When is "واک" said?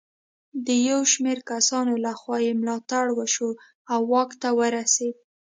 4.11-4.31